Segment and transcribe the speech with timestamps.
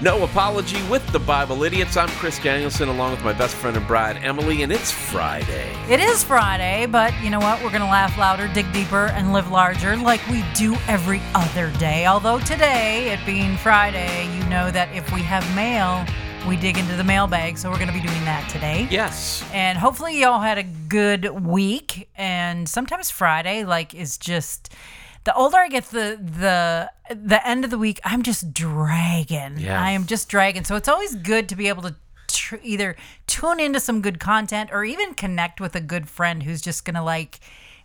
[0.00, 1.96] No Apology with the Bible Idiots.
[1.96, 5.74] I'm Chris Danielson along with my best friend and bride, Emily, and it's Friday.
[5.90, 7.60] It is Friday, but you know what?
[7.64, 11.72] We're going to laugh louder, dig deeper, and live larger like we do every other
[11.80, 12.06] day.
[12.06, 16.06] Although today, it being Friday, you know that if we have mail,
[16.46, 17.58] we dig into the mailbag.
[17.58, 18.86] So we're going to be doing that today.
[18.92, 19.44] Yes.
[19.52, 22.08] And hopefully, y'all had a good week.
[22.14, 24.72] And sometimes Friday, like, is just
[25.28, 29.58] the older I get, the the the end of the week, I'm just dragging.
[29.58, 29.78] Yeah.
[29.78, 30.64] I am just dragging.
[30.64, 31.96] So it's always good to be able to
[32.28, 36.62] tr- either tune into some good content or even connect with a good friend who's
[36.62, 37.40] just gonna like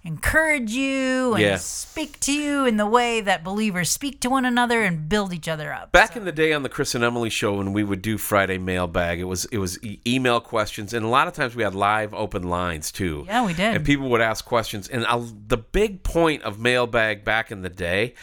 [0.06, 1.56] encourage you and Yeah.
[1.58, 5.48] speak to you in the way that believers speak to one another and build each
[5.48, 5.92] other up.
[5.94, 8.58] Back in the day on the Chris and Emily show, when we would do Friday
[8.58, 11.74] mailbag, it was it was e- email questions, and a lot of times we had
[11.74, 13.24] live open lines too.
[13.28, 13.76] Yeah, we did.
[13.76, 17.70] And people would ask questions, and i the big point of mailbag back in the
[17.70, 18.14] day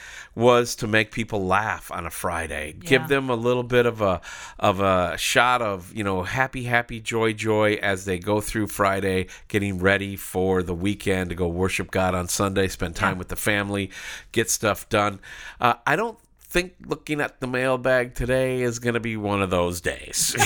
[0.40, 4.20] was to make people laugh on a Friday, give them a little bit of a
[4.58, 9.26] of a shot of you know happy, happy, joy, joy as they go through Friday,
[9.48, 13.18] getting ready for the weekend to go worship God on Sunday, spend time Yeah.
[13.18, 13.90] with the family,
[14.32, 15.20] get stuff done.
[15.60, 19.50] Uh, I don't think looking at the mailbag today is going to be one of
[19.50, 20.34] those days.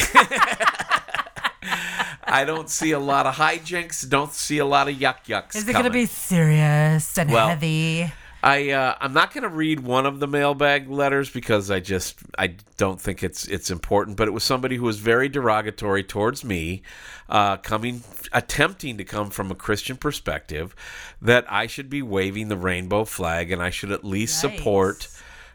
[2.26, 4.08] I don't see a lot of hijinks.
[4.08, 5.54] Don't see a lot of yuck yucks.
[5.54, 8.12] Is it going to be serious and Well, heavy?
[8.44, 12.18] I uh, I'm not going to read one of the mailbag letters because I just
[12.36, 14.18] I don't think it's it's important.
[14.18, 16.82] But it was somebody who was very derogatory towards me,
[17.30, 20.76] uh, coming attempting to come from a Christian perspective,
[21.22, 24.54] that I should be waving the rainbow flag and I should at least Nice.
[24.56, 25.08] support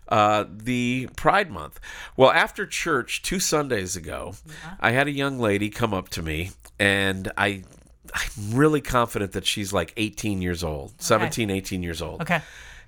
[0.07, 1.79] uh, the Pride Month.
[2.17, 4.33] Well, after church two Sundays ago,
[4.79, 7.63] I had a young lady come up to me, and I.
[8.11, 12.21] I'm really confident that she's like 18 years old, 17, 18 years old.
[12.23, 12.41] Okay.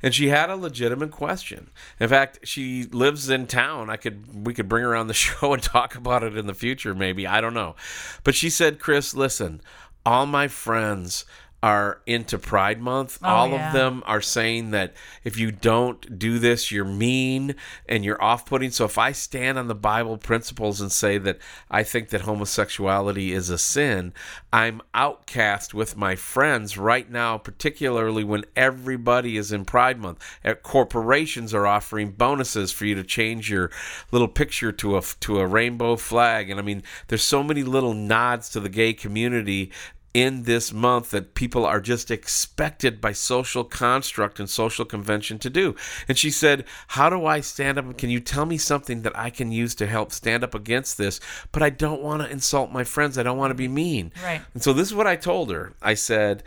[0.03, 1.69] And she had a legitimate question.
[1.99, 3.89] In fact, she lives in town.
[3.89, 6.53] I could we could bring her on the show and talk about it in the
[6.53, 7.27] future maybe.
[7.27, 7.75] I don't know.
[8.23, 9.61] But she said, "Chris, listen.
[10.03, 11.25] All my friends
[11.63, 13.19] are into Pride Month.
[13.23, 13.67] Oh, all yeah.
[13.67, 17.55] of them are saying that if you don't do this, you're mean
[17.87, 18.71] and you're off-putting.
[18.71, 21.37] So if I stand on the Bible principles and say that
[21.69, 24.13] I think that homosexuality is a sin,
[24.51, 30.19] I'm outcast with my friends right now, particularly when everybody is in Pride Month.
[30.43, 33.69] Uh, Corporations are offering bonuses for you to change your
[34.11, 37.93] little picture to a to a rainbow flag, and I mean, there's so many little
[37.93, 39.71] nods to the gay community
[40.13, 45.49] in this month that people are just expected by social construct and social convention to
[45.49, 45.75] do.
[46.07, 47.97] And she said, How do I stand up?
[47.97, 51.19] Can you tell me something that I can use to help stand up against this?
[51.51, 53.17] But I don't want to insult my friends.
[53.17, 54.11] I don't want to be mean.
[54.23, 54.41] Right.
[54.53, 55.73] And so this is what I told her.
[55.81, 56.43] I said,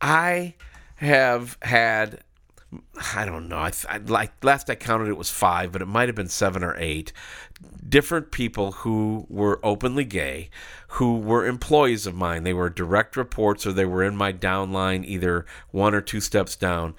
[0.00, 0.54] I
[0.96, 2.22] have had
[3.14, 3.58] I don't know.
[3.58, 6.64] I, I like last I counted it was five, but it might have been seven
[6.64, 7.12] or eight
[7.92, 10.48] different people who were openly gay,
[10.92, 12.42] who were employees of mine.
[12.42, 16.56] They were direct reports or they were in my downline, either one or two steps
[16.56, 16.94] down.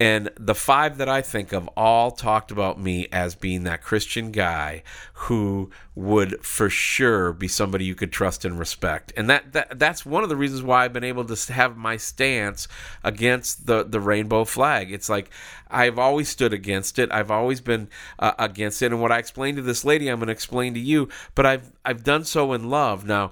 [0.00, 4.32] And the five that I think of all talked about me as being that Christian
[4.32, 4.82] guy
[5.14, 9.12] who would for sure be somebody you could trust and respect.
[9.16, 11.96] And that, that that's one of the reasons why I've been able to have my
[11.96, 12.66] stance
[13.04, 14.92] against the the rainbow flag.
[14.92, 15.30] It's like
[15.70, 17.12] I've always stood against it.
[17.12, 17.88] I've always been
[18.18, 18.92] uh, against it.
[18.92, 21.08] And what I explained to this lady, I'm going to explain to you.
[21.34, 23.06] But I've I've done so in love.
[23.06, 23.30] Now,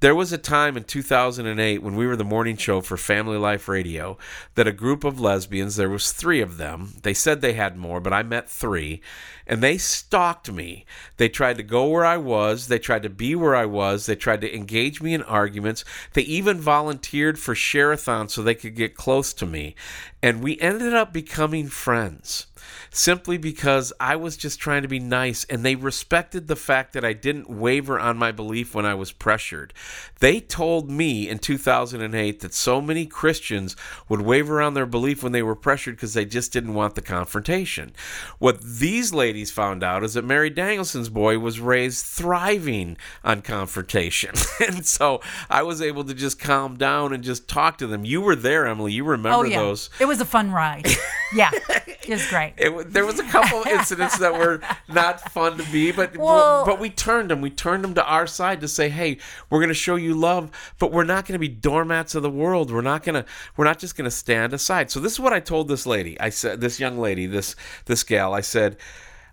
[0.00, 3.68] there was a time in 2008 when we were the morning show for Family Life
[3.68, 4.16] Radio
[4.54, 6.94] that a group of lesbians, there was 3 of them.
[7.02, 9.02] They said they had more, but I met 3,
[9.46, 10.86] and they stalked me.
[11.18, 14.16] They tried to go where I was, they tried to be where I was, they
[14.16, 15.84] tried to engage me in arguments.
[16.14, 19.74] They even volunteered for share-a-thon so they could get close to me.
[20.22, 22.46] And we ended up becoming friends
[22.90, 27.04] simply because I was just trying to be nice and they respected the fact that
[27.04, 29.72] I didn't waver on my belief when I was pressured.
[30.20, 33.76] They told me in 2008 that so many Christians
[34.08, 37.02] would waver on their belief when they were pressured because they just didn't want the
[37.02, 37.92] confrontation.
[38.38, 44.34] What these ladies found out is that Mary Danielson's boy was raised thriving on confrontation.
[44.66, 48.04] and so I was able to just calm down and just talk to them.
[48.04, 48.92] You were there, Emily.
[48.92, 49.90] You remember Oh yeah, those.
[50.00, 50.86] it was a fun ride.
[51.34, 52.49] yeah, it was great.
[52.56, 56.78] It, there was a couple incidents that were not fun to be, but Well- but
[56.80, 57.40] we turned them.
[57.40, 59.18] We turned them to our side to say, "Hey,
[59.48, 62.30] we're going to show you love, but we're not going to be doormats of the
[62.30, 62.70] world.
[62.70, 63.24] We're not going to
[63.56, 66.18] we're not just going to stand aside." So this is what I told this lady.
[66.20, 67.56] I said, this young lady, this
[67.86, 68.34] this gal.
[68.34, 68.76] I said,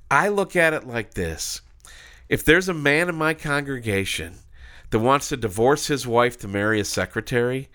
[0.10, 1.62] I look at it like this:
[2.30, 4.36] if there's a man in my congregation
[4.90, 7.70] that wants to divorce his wife to marry a secretary,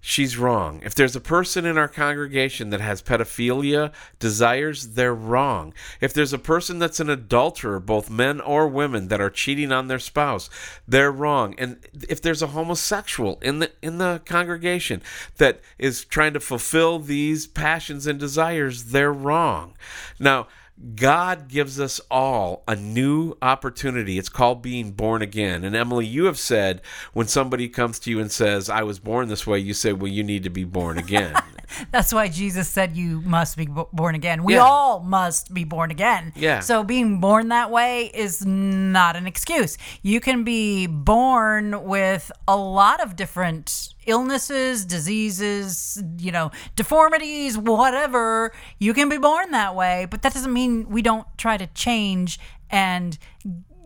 [0.00, 0.80] she's wrong.
[0.82, 5.74] If there's a person in our congregation that has pedophilia desires, they're wrong.
[6.00, 9.88] If there's a person that's an adulterer, both men or women, that are cheating on
[9.88, 10.48] their spouse,
[10.88, 11.54] they're wrong.
[11.58, 15.02] And if there's a homosexual in the in the congregation
[15.36, 19.74] that is trying to fulfill these passions and desires, they're wrong.
[20.18, 20.48] Now,
[20.94, 24.18] God gives us all a new opportunity.
[24.18, 25.62] It's called being born again.
[25.62, 26.80] And Emily, you have said
[27.12, 30.10] when somebody comes to you and says, I was born this way, you say, Well,
[30.10, 31.34] you need to be born again.
[31.90, 34.44] That's why Jesus said you must be born again.
[34.44, 34.62] We Yeah.
[34.62, 36.32] all must be born again.
[36.36, 36.60] Yeah.
[36.60, 39.76] So being born that way is not an excuse.
[40.02, 48.52] You can be born with a lot of different illnesses, diseases, you know, deformities, whatever.
[48.78, 52.38] You can be born that way, but that doesn't mean we don't try to change
[52.70, 53.18] and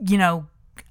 [0.07, 0.47] you know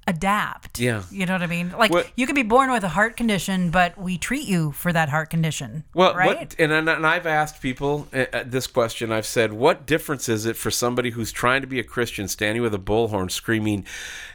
[0.07, 0.79] adapt.
[0.79, 1.03] Yeah.
[1.11, 1.71] You know what I mean?
[1.71, 4.91] Like What- you can be born with a heart condition, but we treat you for
[4.91, 5.83] that heart condition.
[5.93, 6.37] Well, right?
[6.37, 9.11] what, and, and and I've asked people uh, uh, this question.
[9.11, 12.61] I've said, what difference is it for somebody who's trying to be a Christian, standing
[12.61, 13.85] with a bullhorn, screaming,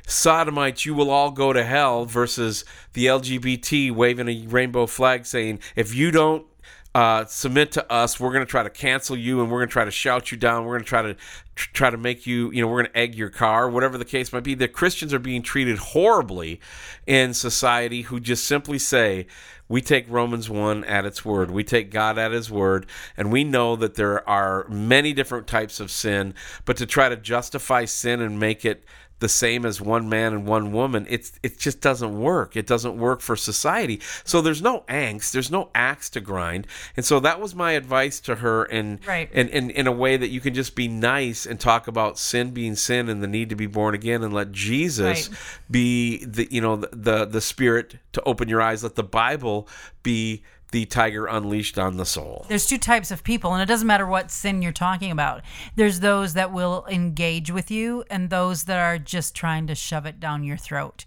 [0.06, 2.64] "Sodomites, you will all go to hell," versus
[2.94, 6.46] the LGBT waving a rainbow flag, saying, "If you don't."
[6.94, 8.18] Uh, submit to us.
[8.18, 10.38] We're going to try to cancel you, and we're going to try to shout you
[10.38, 10.64] down.
[10.64, 11.16] We're going to try to
[11.58, 14.32] try to make you, you know, we're going to egg your car, whatever the case
[14.32, 14.54] might be.
[14.54, 16.60] The Christians are being treated horribly
[17.06, 19.26] in society, who just simply say,
[19.68, 21.50] we take Romans 1 at its word.
[21.50, 25.78] We take God at his word, and we know that there are many different types
[25.78, 26.34] of sin,
[26.64, 28.84] but to try to justify sin and make it
[29.20, 32.56] the same as one man and one woman, it's it just doesn't work.
[32.56, 34.00] It doesn't work for society.
[34.24, 36.66] So there's no angst, there's no axe to grind.
[36.96, 39.28] And so that was my advice to her and Right.
[39.32, 42.76] and in, a way that you can just be nice and talk about sin being
[42.76, 45.38] sin and the need to be born again and let Jesus Right.
[45.70, 49.66] be the you know the, the the spirit to open your eyes let the bible
[50.02, 53.86] be the tiger unleashed on the soul There's two types of people, and it doesn't
[53.86, 55.42] matter what sin you're talking about.
[55.76, 60.06] There's those that will engage with you, and those that are just trying to shove
[60.06, 61.04] it down your throat.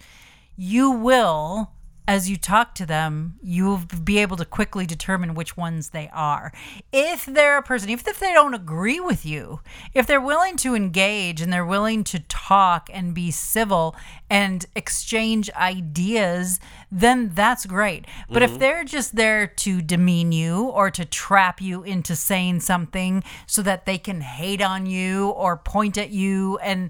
[0.55, 1.71] You will,
[2.07, 6.51] as you talk to them, you'll be able to quickly determine which ones they are.
[6.91, 9.61] If they're a person, even if they don't agree with you,
[9.93, 13.95] if they're willing to engage and they're willing to talk and be civil
[14.29, 16.59] and exchange ideas,
[16.91, 18.05] then that's great.
[18.29, 18.59] But if mm-hmm.
[18.59, 23.85] they're just there to demean you or to trap you into saying something so that
[23.85, 26.89] they can hate on you or point at you, and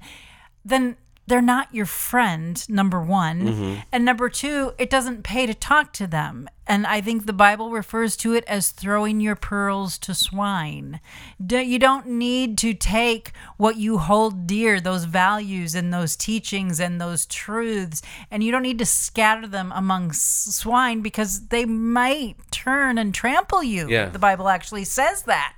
[0.63, 0.95] then
[1.31, 3.41] they're not your friend, number one.
[3.41, 3.75] Mm-hmm.
[3.93, 6.49] And number two, it doesn't pay to talk to them.
[6.71, 11.01] And I think the Bible refers to it as throwing your pearls to swine.
[11.37, 17.01] You don't need to take what you hold dear, those values and those teachings and
[17.01, 18.01] those truths,
[18.31, 23.61] and you don't need to scatter them among swine because they might turn and trample
[23.61, 23.89] you.
[23.89, 24.07] Yeah.
[24.07, 25.57] The Bible actually says that.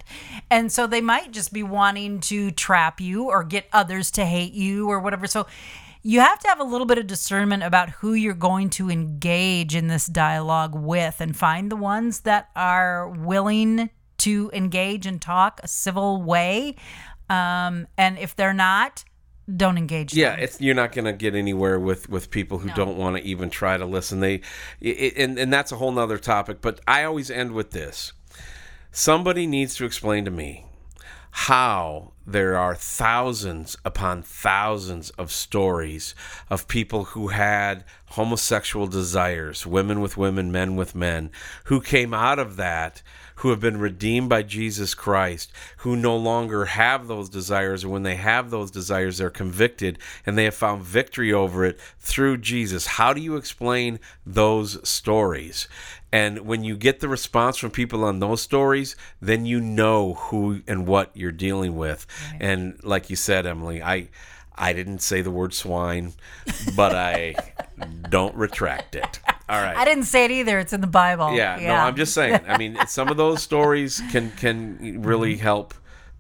[0.50, 4.54] And so they might just be wanting to trap you or get others to hate
[4.54, 5.28] you or whatever.
[5.28, 5.46] So
[6.04, 9.74] you have to have a little bit of discernment about who you're going to engage
[9.74, 15.62] in this dialogue with and find the ones that are willing to engage and talk
[15.64, 16.76] a civil way.
[17.30, 19.06] Um, and if they're not,
[19.54, 20.14] don't engage.
[20.14, 20.40] yeah them.
[20.40, 23.50] it's you're not going to get anywhere with with people who don't want to even
[23.50, 24.40] try to listen they
[24.80, 28.14] it, and and that's a whole nother topic but i always end with this
[28.94, 30.66] somebody needs to explain to me
[31.32, 36.16] how there are thousands upon thousands of stories
[36.50, 41.32] of people who had homosexual desires, women with women, men with men,
[41.66, 43.02] who came out of that,
[43.38, 48.16] who have been redeemed by Jesus Christ, who no longer have those desires, when they
[48.16, 52.86] have those desires, they're convicted and they have found victory over it through Jesus.
[52.86, 55.68] How do you explain those stories?
[56.14, 60.62] And when you get the response from people on those stories, then you know who
[60.68, 62.06] and what you're dealing with.
[62.40, 64.10] And like you said, Emily, I
[64.56, 66.14] I didn't say the word swine,
[66.76, 67.34] but I
[68.12, 69.22] don't retract it.
[69.50, 69.76] All right.
[69.76, 70.60] I didn't say it either.
[70.60, 71.34] It's in the Bible.
[71.34, 72.42] Yeah, no, I'm just saying.
[72.48, 75.42] I mean, some of those stories can can really mm-hmm.
[75.42, 75.74] help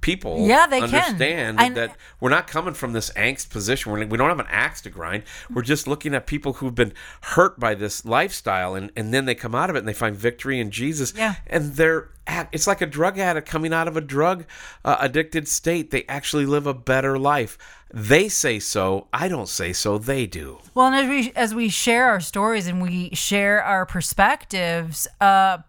[0.03, 0.93] people Yeah, they can.
[0.93, 3.91] understand I- that we're not coming from this angst position.
[3.91, 5.23] We're, we don't have an axe to grind.
[5.51, 9.33] We're just looking at people who've been hurt by this lifestyle, and, and then they
[9.33, 11.13] come out of it and they find victory in Jesus.
[11.15, 11.35] Yeah.
[11.47, 14.45] And they're at, it's like a drug addict coming out of a drug
[14.85, 15.89] uh, addicted state.
[15.91, 17.57] They actually live a better life.
[17.93, 19.07] They say so.
[19.13, 19.97] I don't say so.
[19.97, 20.59] They do.
[20.73, 25.59] Well, and as we as we share our stories and we share our perspectives, uh,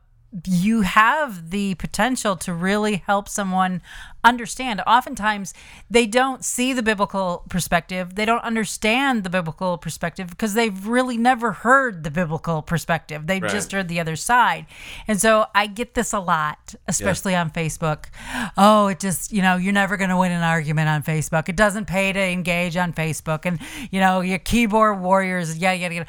[0.47, 3.81] you have the potential to really help someone
[4.25, 4.81] understand.
[4.87, 5.55] Oftentimes,
[5.89, 8.15] they don't see the biblical perspective.
[8.15, 13.27] They don't understand the biblical perspective because they've really never heard the biblical perspective.
[13.27, 13.53] They've Right.
[13.53, 14.67] just heard the other side.
[15.07, 18.07] And so I get this a lot, especially on Facebook.
[18.57, 21.49] Oh, it just, you know, you're never going to win an argument on Facebook.
[21.49, 23.45] It doesn't pay to engage on Facebook.
[23.45, 23.61] And,
[23.91, 26.05] you know, your keyboard warriors, yeah, yeah, yeah.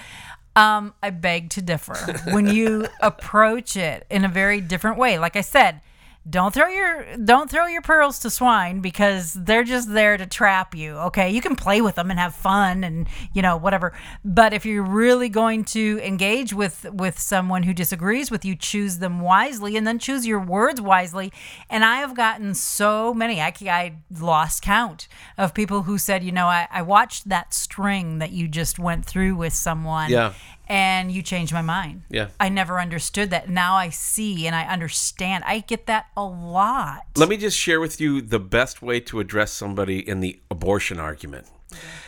[0.56, 1.96] Um, I beg to differ.
[2.32, 5.82] When you approach it in a very different way, like I said,
[6.27, 10.74] don't throw your don't throw your pearls to swine because they're just there to trap
[10.74, 10.94] you.
[10.98, 13.94] Okay, you can play with them and have fun and you know whatever.
[14.24, 18.98] But if you're really going to engage with with someone who disagrees with you, choose
[18.98, 21.32] them wisely and then choose your words wisely.
[21.70, 23.39] And I have gotten so many.
[23.39, 28.17] I I lost count of people who said, you know, I, I watched that string
[28.20, 30.10] that you just went through with someone.
[30.10, 30.34] Yeah.
[30.67, 32.03] And you changed my mind.
[32.10, 32.29] Yeah.
[32.39, 33.50] I never understood that.
[33.50, 35.43] Now I see and I understand.
[35.45, 37.03] I get that a lot.
[37.15, 41.00] Let me just share with you the best way to address somebody in the abortion
[41.00, 41.48] argument.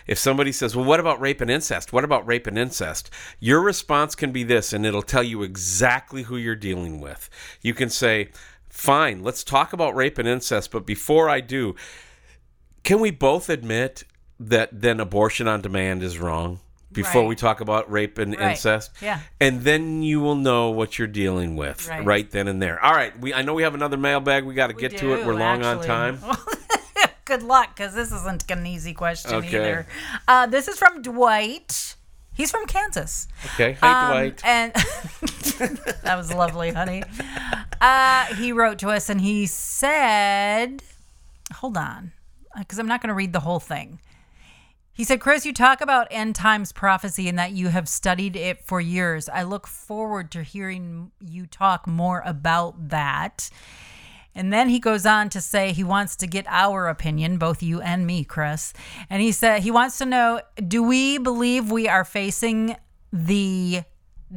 [0.05, 1.91] If somebody says, Well, what about rape and incest?
[1.91, 3.09] What about rape and incest?
[3.39, 7.29] Your response can be this, and it'll tell you exactly who you're dealing with.
[7.61, 8.29] You can say,
[8.69, 11.75] Fine, let's talk about rape and incest, but before I do,
[12.83, 14.03] can we both admit
[14.39, 16.59] that then abortion on demand is wrong?
[16.91, 17.27] Before Right.
[17.27, 18.51] we talk about rape and Right.
[18.51, 19.20] incest, Yeah.
[19.41, 22.06] and then you will know what you're dealing with Right.
[22.06, 22.84] right, then and there.
[22.84, 24.46] All right, we I know we have another mailbag.
[24.46, 25.25] We got to get to it.
[25.25, 26.20] We're long on time.
[27.25, 29.48] Good luck, because this isn't an easy question Okay.
[29.50, 29.88] either.
[30.29, 31.96] Uh, this is from Dwight.
[32.34, 33.27] He's from Kansas.
[33.56, 34.41] Okay, hey Um, Dwight.
[34.46, 34.72] And
[36.03, 37.03] that was lovely, honey.
[37.82, 40.84] Uh, he wrote to us and he said,
[41.56, 42.13] hold on,
[42.58, 44.00] because I'm not going to read the whole thing.
[44.98, 48.66] He said, Chris, you talk about end times prophecy and that you have studied it
[48.66, 49.30] for years.
[49.30, 53.51] I look forward to hearing you talk more about that.
[54.34, 57.80] And then he goes on to say he wants to get our opinion, both you
[57.80, 58.74] and me, Chris.
[59.08, 62.75] And he said he wants to know do we believe we are facing
[63.13, 63.84] the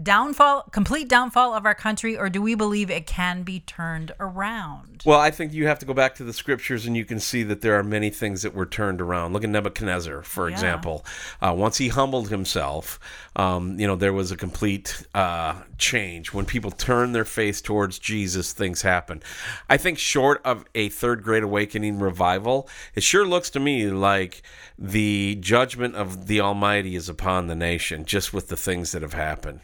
[0.03, 5.03] downfall, complete downfall of our country, or do we believe it can be turned around?
[5.05, 7.43] Well, I think you have to go back to the scriptures and you can see
[7.45, 9.33] that there are many things that were turned around.
[9.33, 10.55] Look at Nebuchadnezzar, for Yeah.
[10.55, 11.05] example.
[11.41, 13.01] Uh, once he humbled himself,
[13.37, 16.33] um, you know, there was a complete uh, change.
[16.33, 19.23] When people turn their face towards Jesus, things happen.
[19.69, 24.43] I think, short of a third great awakening revival, it sure looks to me like
[24.79, 29.15] the judgment of the Almighty is upon the nation, just with the things that have
[29.15, 29.61] happened.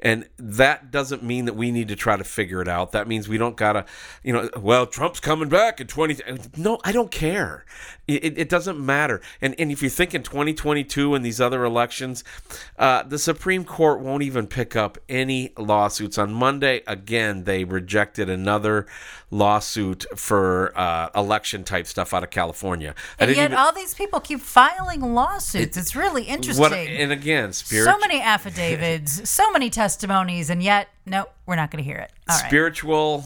[0.00, 2.92] And that doesn't mean that we need to try to figure it out.
[2.92, 3.84] That means we don't gotta,
[4.22, 6.18] you know, well, Trump's coming back in 20.
[6.56, 7.64] No, I don't care.
[8.08, 9.20] It, it- it doesn't matter.
[9.40, 12.24] And, and if you think in 2022 and these other elections,
[12.78, 16.18] uh, the Supreme Court won't even pick up any lawsuits.
[16.18, 18.86] On Monday, again, they rejected another
[19.30, 22.94] lawsuit for uh, election type stuff out of California.
[23.18, 25.76] And yet, even- all these people keep filing lawsuits.
[25.76, 26.60] it's really interesting.
[26.60, 31.70] what, and again, spirit, so many affidavits, so many testimonies, and yet, no, we're not
[31.70, 32.10] going to hear it.
[32.28, 32.46] All right.
[32.46, 33.24] spiritual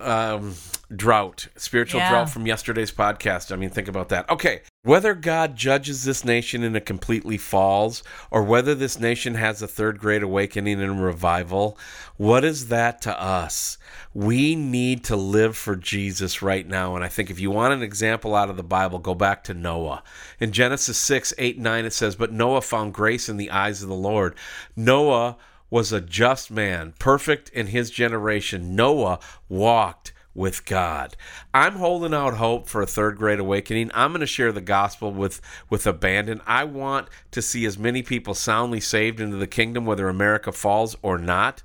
[0.00, 0.54] um,
[0.94, 2.10] drought, spiritual Yeah.
[2.10, 3.52] drought from yesterday's podcast.
[3.52, 4.28] I mean, think about that.
[4.28, 9.62] Okay, whether God judges this nation and it completely falls, or whether this nation has
[9.62, 11.78] a third great awakening and revival,
[12.16, 13.78] what is that to us?
[14.12, 16.96] We need to live for Jesus right now.
[16.96, 19.54] And I think if you want an example out of the Bible, go back to
[19.54, 20.02] Noah.
[20.40, 23.88] In Genesis 6, 8, 9, it says, But Noah found grace in the eyes of
[23.88, 24.34] the Lord.
[24.76, 25.36] Noah
[25.72, 28.76] was a just man, perfect in his generation.
[28.76, 31.16] Noah walked with God.
[31.54, 33.90] I'm holding out hope for a third great awakening.
[33.94, 36.42] I'm going to share the gospel with with abandon.
[36.46, 40.94] I want to see as many people soundly saved into the kingdom whether America falls
[41.00, 41.62] or not.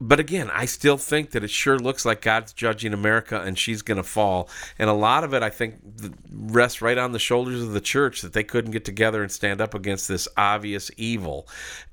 [0.00, 3.82] But again, I still think that it sure looks like God's judging America and she's
[3.82, 4.48] going to fall.
[4.80, 5.76] And a lot of it, I think,
[6.28, 9.60] rests right on the shoulders of the church that they couldn't get together and stand
[9.60, 11.46] up against this obvious evil.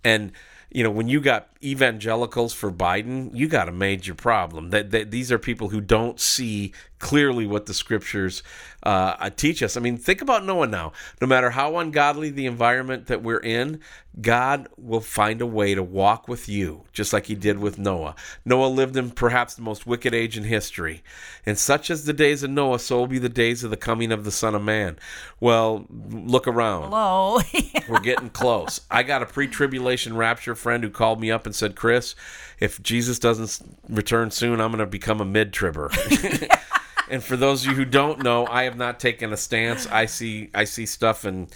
[0.04, 0.32] And
[0.72, 4.72] you know, when you got evangelicals for Biden, you got a major problem.
[4.72, 6.74] That, that these are people who don't see
[7.06, 8.42] clearly what the scriptures
[8.82, 9.78] uh, teach us.
[9.78, 10.92] I mean, think about Noah now.
[11.22, 13.80] No matter how ungodly the environment that we're in,
[14.20, 18.16] God will find a way to walk with you, just like he did with Noah.
[18.44, 21.04] Noah lived in perhaps the most wicked age in history.
[21.46, 24.12] And such as the days of Noah, so will be the days of the coming
[24.12, 24.98] of the Son of Man.
[25.40, 26.86] Well, look around.
[26.86, 27.40] Hello.
[27.88, 28.82] We're getting close.
[28.90, 32.16] I got a pre tribulation rapture friend who called me up and said, Chris,
[32.60, 35.92] if Jesus doesn't return soon, I'm going to become a mid tribber.
[37.10, 39.88] and for those of you who don't know, I have not taken a stance.
[39.88, 41.48] I see I see stuff and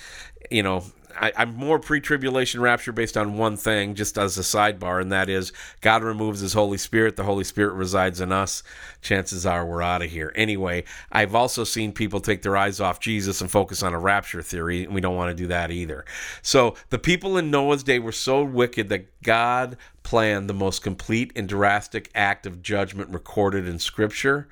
[0.50, 0.84] you know,
[1.20, 5.30] I, I'm more pre-tribulation rapture based on one thing, just as a sidebar, and that
[5.30, 7.16] is God removes His Holy Spirit.
[7.16, 8.64] The Holy Spirit resides in us.
[9.02, 10.32] Chances are we're out of here.
[10.36, 14.42] Anyway, I've also seen people take their eyes off Jesus and focus on a rapture
[14.42, 16.06] theory, and we don't want to do that either.
[16.42, 21.32] So the people in Noah's day were so wicked that God planned the most complete
[21.36, 24.48] and drastic act of judgment recorded in Scripture.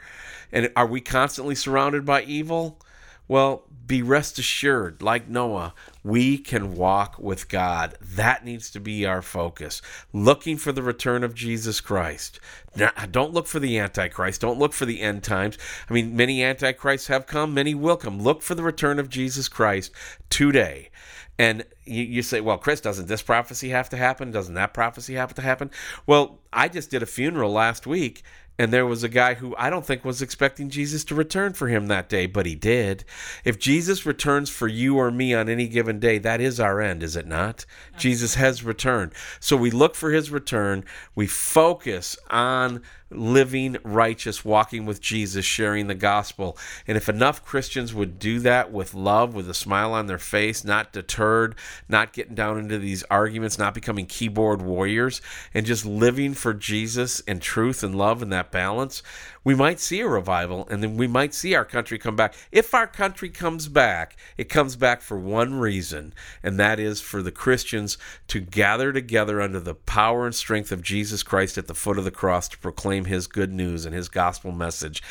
[0.51, 2.79] And are we constantly surrounded by evil?
[3.27, 5.73] Well, be rest assured, like Noah,
[6.07, 7.95] we can walk with God.
[8.01, 9.81] That needs to be our focus.
[10.13, 12.39] Looking for the return of Jesus Christ.
[12.75, 14.39] Now, don't look for the Antichrist.
[14.39, 15.57] Don't look for the end times.
[15.89, 18.21] I mean, many Antichrists have come, many will come.
[18.21, 19.91] Look for the return of Jesus Christ
[20.29, 20.91] today.
[21.37, 24.31] And you, you, say, well, Chris, doesn't this prophecy have to happen?
[24.31, 25.69] Doesn't that prophecy have to happen?
[26.05, 28.23] Well, I just did a funeral last week,
[28.59, 31.67] and there was a guy who I don't think was expecting Jesus to return for
[31.67, 33.03] him that day, but he did.
[33.43, 37.03] If Jesus returns for you or me on any given day, that is our end,
[37.03, 37.65] is it not?
[37.97, 39.13] Jesus has returned.
[39.39, 40.85] So we look for his return.
[41.15, 46.57] We focus on living righteous, walking with Jesus, sharing the gospel.
[46.87, 50.63] And if enough Christians would do that with love, with a smile on their face,
[50.63, 51.55] not deterred,
[51.87, 55.21] not getting down into these arguments, not becoming keyboard warriors,
[55.53, 59.01] and just living for Jesus and truth and love and that balance,
[59.43, 62.35] we might see a revival and then we might see our country come back.
[62.51, 67.21] If our country comes back, it comes back for one reason, and that is for
[67.21, 67.97] the Christians
[68.27, 72.03] to gather together under the power and strength of Jesus Christ at the foot of
[72.03, 75.03] the cross to proclaim his good news and his gospel message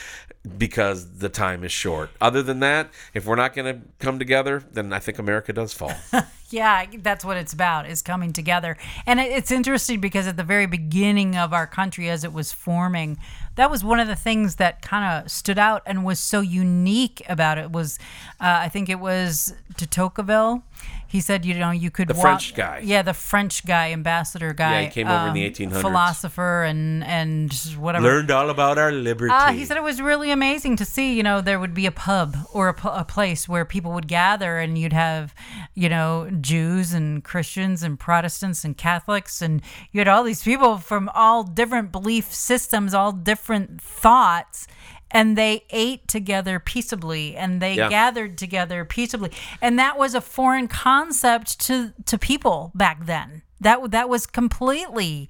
[0.59, 2.11] because the time is short.
[2.21, 5.73] Other than that, if we're not going to come together, then I think America does
[5.73, 5.95] fall.
[6.51, 8.77] yeah, that's what it's about is coming together.
[9.07, 13.19] And it's interesting because at the very beginning of our country as it was forming,
[13.57, 17.23] that was one of the things that kind of stood out and was so unique
[17.29, 17.99] about it was
[18.41, 20.63] uh, I think it was de Tocqueville
[21.09, 22.81] he said, you know, you could the walk, French guy.
[22.85, 24.73] Yeah, the French guy, ambassador guy.
[24.73, 25.75] Yeah, he came um, over in the 1800s.
[25.77, 28.05] Um, philosopher and and whatever.
[28.05, 29.33] Learned all about our liberty.
[29.33, 31.15] Uh, he said it was really amazing to see.
[31.15, 34.59] You know, there would be a pub or a, a place where people would gather,
[34.59, 35.33] and you'd have,
[35.75, 39.63] you know, Jews and Christians and Protestants and Catholics, and
[39.93, 44.67] you had all these people from all different belief systems, all different thoughts
[45.09, 47.89] and they ate together peaceably and they yeah.
[47.89, 49.31] gathered together peaceably
[49.63, 55.29] and that was a foreign concept to to people back then that that was completely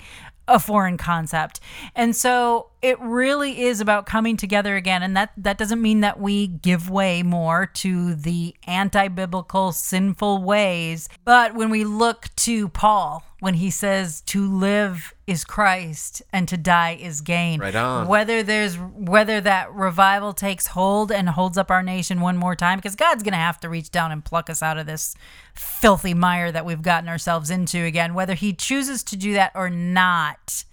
[0.49, 1.61] a foreign concept.
[1.95, 6.21] And so it really is about coming together again and that that doesn't mean that
[6.21, 13.25] we give way more to the anti-biblical sinful ways, but when we look to Paul
[13.39, 17.61] when he says to live is Christ and to die is gain.
[17.61, 18.09] Right on.
[18.09, 22.79] Whether there's whether that revival takes hold and holds up our nation one more time
[22.79, 25.15] because God's going to have to reach down and pluck us out of this
[25.55, 29.69] filthy mire that we've gotten ourselves into again whether he chooses to do that or
[29.69, 30.65] not.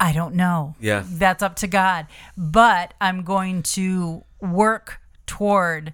[0.00, 0.76] I don't know.
[0.80, 1.04] Yeah.
[1.06, 2.06] That's up to God.
[2.36, 5.92] But I'm going to work toward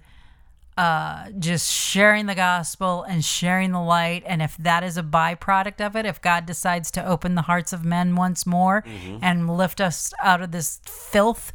[0.77, 4.23] uh, just sharing the gospel and sharing the light.
[4.25, 7.71] And if that is a byproduct of it, if God decides to open the hearts
[7.71, 9.19] of men once more mm-hmm.
[9.21, 11.53] and lift us out of this filth,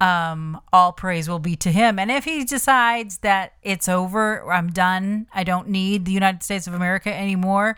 [0.00, 1.98] um, all praise will be to Him.
[1.98, 6.68] And if He decides that it's over, I'm done, I don't need the United States
[6.68, 7.76] of America anymore,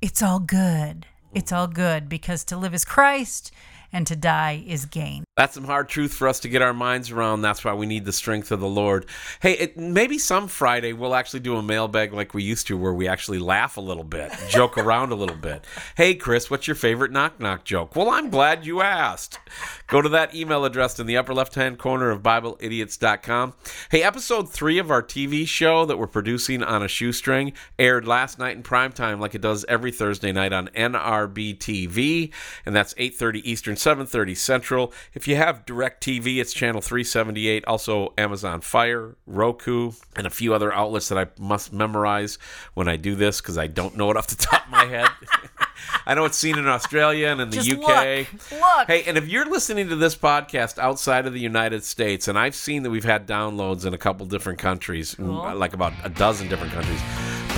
[0.00, 1.06] it's all good.
[1.38, 3.52] It's all good because to live is Christ
[3.92, 5.24] and to die is gain.
[5.36, 7.42] That's some hard truth for us to get our minds around.
[7.42, 9.06] That's why we need the strength of the Lord.
[9.40, 12.92] Hey, it, maybe some Friday we'll actually do a mailbag like we used to, where
[12.92, 15.64] we actually laugh a little bit, joke around a little bit.
[15.96, 17.96] Hey, Chris, what's your favorite knock knock joke?
[17.96, 19.38] Well, I'm glad you asked.
[19.86, 23.54] Go to that email address in the upper left hand corner of BibleIdiots.com.
[23.90, 28.38] Hey, episode three of our TV show that we're producing on a shoestring aired last
[28.38, 32.32] night in prime time, like it does every Thursday night on NRB TV,
[32.66, 34.92] and that's 8:30 Eastern 7:30 Central.
[35.14, 37.64] If you have DirecTV, it's channel 378.
[37.66, 42.38] Also Amazon Fire, Roku, and a few other outlets that I must memorize
[42.74, 45.08] when I do this because I don't know it off the top of my head.
[46.06, 48.32] I know it's seen in Australia and in the Just UK.
[48.32, 48.86] Look, look.
[48.86, 52.54] Hey, and if you're listening to this podcast outside of the United States, and I've
[52.54, 55.54] seen that we've had downloads in a couple different countries, mm, cool.
[55.56, 57.00] like about a dozen different countries,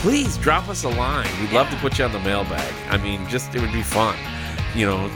[0.00, 1.28] please drop us a line.
[1.40, 1.58] We'd yeah.
[1.58, 2.72] love to put you on the mailbag.
[2.88, 4.16] I mean, just it would be fun.
[4.74, 5.10] You know,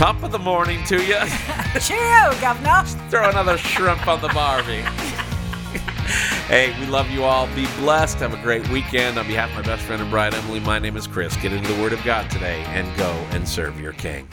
[0.00, 1.18] Top of the morning to you.
[1.78, 2.84] Cheerio, governor.
[3.10, 4.80] Throw another shrimp on the barbie.
[6.48, 7.46] hey, we love you all.
[7.54, 8.16] Be blessed.
[8.20, 9.18] Have a great weekend.
[9.18, 11.36] On behalf of my best friend and bride, Emily, my name is Chris.
[11.36, 14.26] Get into the Word of God today and go and serve your King.